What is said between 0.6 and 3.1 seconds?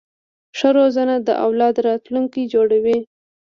روزنه د اولاد راتلونکی جوړوي.